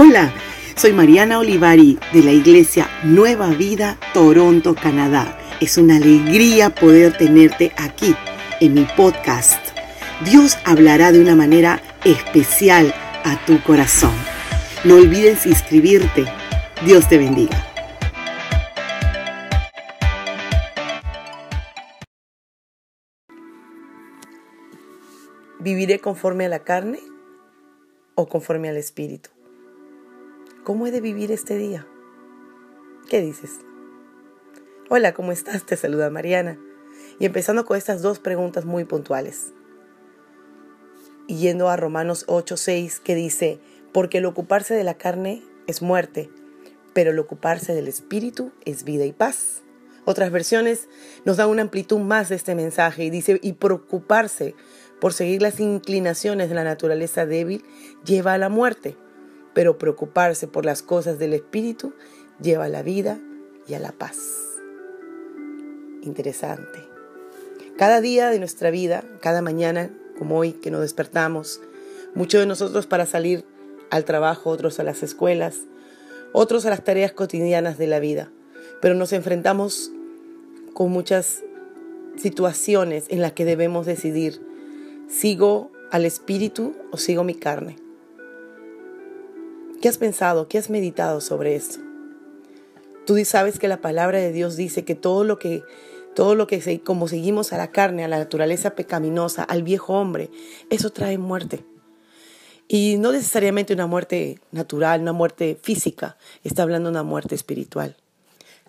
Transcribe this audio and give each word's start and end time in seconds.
Hola, 0.00 0.32
soy 0.76 0.92
Mariana 0.92 1.40
Olivari 1.40 1.98
de 2.12 2.22
la 2.22 2.30
Iglesia 2.30 2.88
Nueva 3.02 3.48
Vida, 3.48 3.98
Toronto, 4.14 4.76
Canadá. 4.76 5.36
Es 5.60 5.76
una 5.76 5.96
alegría 5.96 6.72
poder 6.72 7.18
tenerte 7.18 7.72
aquí 7.76 8.14
en 8.60 8.74
mi 8.74 8.86
podcast. 8.96 9.60
Dios 10.24 10.56
hablará 10.64 11.10
de 11.10 11.20
una 11.20 11.34
manera 11.34 11.82
especial 12.04 12.94
a 13.24 13.44
tu 13.44 13.60
corazón. 13.64 14.12
No 14.84 14.94
olvides 14.94 15.46
inscribirte. 15.46 16.26
Dios 16.86 17.08
te 17.08 17.18
bendiga. 17.18 17.66
¿Viviré 25.58 25.98
conforme 25.98 26.46
a 26.46 26.48
la 26.48 26.60
carne 26.60 27.00
o 28.14 28.28
conforme 28.28 28.68
al 28.68 28.76
espíritu? 28.76 29.30
¿Cómo 30.68 30.86
he 30.86 30.90
de 30.90 31.00
vivir 31.00 31.32
este 31.32 31.56
día? 31.56 31.86
¿Qué 33.08 33.22
dices? 33.22 33.52
Hola, 34.90 35.14
¿cómo 35.14 35.32
estás? 35.32 35.64
Te 35.64 35.78
saluda 35.78 36.10
Mariana. 36.10 36.58
Y 37.18 37.24
empezando 37.24 37.64
con 37.64 37.78
estas 37.78 38.02
dos 38.02 38.18
preguntas 38.18 38.66
muy 38.66 38.84
puntuales. 38.84 39.54
Y 41.26 41.36
yendo 41.36 41.70
a 41.70 41.76
Romanos 41.76 42.26
8:6 42.28 43.00
que 43.00 43.14
dice, 43.14 43.60
porque 43.94 44.18
el 44.18 44.26
ocuparse 44.26 44.74
de 44.74 44.84
la 44.84 44.98
carne 44.98 45.42
es 45.66 45.80
muerte, 45.80 46.28
pero 46.92 47.12
el 47.12 47.18
ocuparse 47.18 47.74
del 47.74 47.88
espíritu 47.88 48.52
es 48.66 48.84
vida 48.84 49.06
y 49.06 49.12
paz. 49.12 49.62
Otras 50.04 50.30
versiones 50.30 50.86
nos 51.24 51.38
dan 51.38 51.48
una 51.48 51.62
amplitud 51.62 52.00
más 52.00 52.28
de 52.28 52.36
este 52.36 52.54
mensaje 52.54 53.04
y 53.04 53.08
dice, 53.08 53.40
y 53.42 53.54
preocuparse 53.54 54.54
por 55.00 55.14
seguir 55.14 55.40
las 55.40 55.60
inclinaciones 55.60 56.50
de 56.50 56.56
la 56.56 56.64
naturaleza 56.64 57.24
débil 57.24 57.64
lleva 58.04 58.34
a 58.34 58.38
la 58.38 58.50
muerte 58.50 58.98
pero 59.54 59.78
preocuparse 59.78 60.46
por 60.48 60.64
las 60.64 60.82
cosas 60.82 61.18
del 61.18 61.32
Espíritu 61.32 61.94
lleva 62.40 62.64
a 62.64 62.68
la 62.68 62.82
vida 62.82 63.18
y 63.66 63.74
a 63.74 63.78
la 63.78 63.92
paz. 63.92 64.18
Interesante. 66.02 66.84
Cada 67.76 68.00
día 68.00 68.30
de 68.30 68.38
nuestra 68.38 68.70
vida, 68.70 69.04
cada 69.20 69.42
mañana, 69.42 69.90
como 70.18 70.38
hoy 70.38 70.52
que 70.52 70.70
nos 70.70 70.80
despertamos, 70.80 71.60
muchos 72.14 72.40
de 72.40 72.46
nosotros 72.46 72.86
para 72.86 73.06
salir 73.06 73.44
al 73.90 74.04
trabajo, 74.04 74.50
otros 74.50 74.80
a 74.80 74.82
las 74.82 75.02
escuelas, 75.02 75.60
otros 76.32 76.66
a 76.66 76.70
las 76.70 76.84
tareas 76.84 77.12
cotidianas 77.12 77.78
de 77.78 77.86
la 77.86 78.00
vida, 78.00 78.30
pero 78.80 78.94
nos 78.94 79.12
enfrentamos 79.12 79.92
con 80.74 80.90
muchas 80.90 81.42
situaciones 82.16 83.06
en 83.08 83.20
las 83.20 83.32
que 83.32 83.44
debemos 83.44 83.86
decidir, 83.86 84.40
¿sigo 85.08 85.70
al 85.90 86.04
espíritu 86.04 86.74
o 86.90 86.96
sigo 86.96 87.24
mi 87.24 87.34
carne? 87.34 87.76
¿Qué 89.80 89.88
has 89.88 89.98
pensado? 89.98 90.48
¿Qué 90.48 90.58
has 90.58 90.70
meditado 90.70 91.20
sobre 91.20 91.54
esto? 91.54 91.78
Tú 93.06 93.16
sabes 93.24 93.60
que 93.60 93.68
la 93.68 93.80
palabra 93.80 94.18
de 94.18 94.32
Dios 94.32 94.56
dice 94.56 94.84
que 94.84 94.94
todo 94.94 95.24
lo 95.24 95.38
que 95.38 95.62
todo 96.16 96.34
lo 96.34 96.48
que 96.48 96.80
como 96.80 97.06
seguimos 97.06 97.52
a 97.52 97.58
la 97.58 97.70
carne, 97.70 98.04
a 98.04 98.08
la 98.08 98.18
naturaleza 98.18 98.74
pecaminosa, 98.74 99.44
al 99.44 99.62
viejo 99.62 99.94
hombre, 99.94 100.30
eso 100.68 100.90
trae 100.90 101.16
muerte. 101.16 101.64
Y 102.66 102.96
no 102.98 103.12
necesariamente 103.12 103.72
una 103.72 103.86
muerte 103.86 104.40
natural, 104.50 105.02
una 105.02 105.12
muerte 105.12 105.56
física, 105.62 106.16
está 106.42 106.64
hablando 106.64 106.88
de 106.88 106.94
una 106.94 107.04
muerte 107.04 107.36
espiritual. 107.36 107.96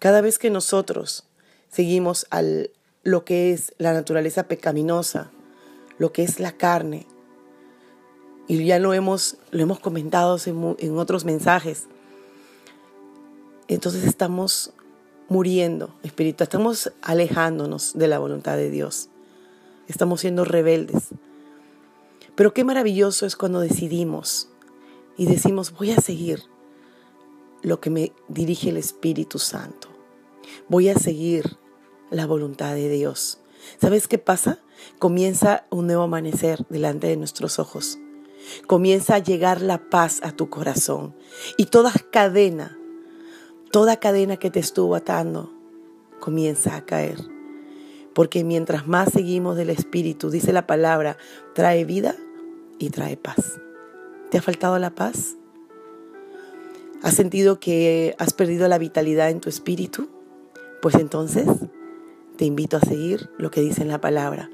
Cada 0.00 0.20
vez 0.22 0.40
que 0.40 0.50
nosotros 0.50 1.24
seguimos 1.70 2.26
al 2.30 2.70
lo 3.04 3.24
que 3.24 3.52
es 3.52 3.74
la 3.78 3.92
naturaleza 3.92 4.48
pecaminosa, 4.48 5.30
lo 5.98 6.12
que 6.12 6.24
es 6.24 6.40
la 6.40 6.50
carne, 6.50 7.06
y 8.48 8.64
ya 8.64 8.78
lo 8.78 8.94
hemos, 8.94 9.36
lo 9.50 9.62
hemos 9.62 9.80
comentado 9.80 10.38
en, 10.46 10.98
otros 10.98 11.24
mensajes. 11.24 11.86
Entonces 13.68 14.04
estamos 14.04 14.72
muriendo 15.28 15.90
espiritual, 16.04 16.44
estamos 16.44 16.92
alejándonos 17.02 17.94
de 17.94 18.06
la 18.06 18.18
voluntad 18.18 18.56
de 18.56 18.70
Dios, 18.70 19.08
estamos 19.88 20.20
siendo 20.20 20.44
rebeldes. 20.44 21.08
Pero 22.36 22.54
qué 22.54 22.64
maravilloso 22.64 23.26
es 23.26 23.34
cuando 23.34 23.60
decidimos 23.60 24.48
y 25.16 25.26
decimos, 25.26 25.72
voy 25.72 25.90
a 25.90 25.96
seguir 25.96 26.42
lo 27.62 27.80
que 27.80 27.90
me 27.90 28.12
dirige 28.28 28.70
el 28.70 28.76
Espíritu 28.76 29.38
Santo, 29.40 29.88
voy 30.68 30.88
a 30.88 30.94
seguir 30.94 31.56
la 32.10 32.26
voluntad 32.26 32.74
de 32.74 32.88
Dios. 32.88 33.40
¿Sabes 33.80 34.06
qué 34.06 34.18
pasa? 34.18 34.60
Comienza 35.00 35.66
un 35.70 35.88
nuevo 35.88 36.04
amanecer 36.04 36.64
delante 36.68 37.08
de 37.08 37.16
nuestros 37.16 37.58
ojos 37.58 37.98
comienza 38.66 39.16
a 39.16 39.18
llegar 39.18 39.60
la 39.60 39.90
paz 39.90 40.20
a 40.22 40.32
tu 40.32 40.48
corazón. 40.48 41.14
Y 41.56 41.66
toda 41.66 41.92
cadena, 42.10 42.78
toda 43.70 43.98
cadena 43.98 44.36
que 44.36 44.50
te 44.50 44.60
estuvo 44.60 44.94
atando, 44.94 45.52
comienza 46.20 46.76
a 46.76 46.84
caer. 46.84 47.18
Porque 48.14 48.44
mientras 48.44 48.86
más 48.86 49.12
seguimos 49.12 49.56
del 49.56 49.70
Espíritu, 49.70 50.30
dice 50.30 50.52
la 50.52 50.66
palabra, 50.66 51.18
trae 51.54 51.84
vida 51.84 52.16
y 52.78 52.90
trae 52.90 53.16
paz. 53.16 53.60
¿Te 54.30 54.38
ha 54.38 54.42
faltado 54.42 54.78
la 54.78 54.94
paz? 54.94 55.36
¿Has 57.02 57.14
sentido 57.14 57.60
que 57.60 58.16
has 58.18 58.32
perdido 58.32 58.66
la 58.68 58.78
vitalidad 58.78 59.30
en 59.30 59.40
tu 59.40 59.48
espíritu? 59.48 60.08
Pues 60.82 60.94
entonces 60.94 61.46
te 62.36 62.44
invito 62.44 62.76
a 62.76 62.80
seguir 62.80 63.30
lo 63.38 63.50
que 63.50 63.60
dice 63.60 63.82
en 63.82 63.88
la 63.88 64.00
palabra. 64.00 64.50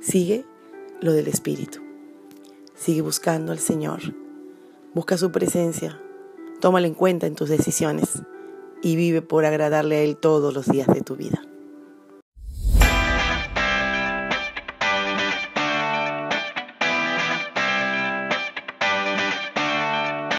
Sigue 0.00 0.44
lo 1.00 1.12
del 1.12 1.26
espíritu. 1.26 1.85
Sigue 2.76 3.00
buscando 3.00 3.52
al 3.52 3.58
Señor. 3.58 4.00
Busca 4.94 5.16
su 5.16 5.32
presencia. 5.32 5.98
Tómala 6.60 6.86
en 6.86 6.94
cuenta 6.94 7.26
en 7.26 7.34
tus 7.34 7.48
decisiones 7.48 8.22
y 8.82 8.96
vive 8.96 9.22
por 9.22 9.46
agradarle 9.46 9.96
a 9.96 10.02
Él 10.02 10.16
todos 10.16 10.52
los 10.54 10.66
días 10.66 10.86
de 10.86 11.00
tu 11.00 11.16
vida. 11.16 11.42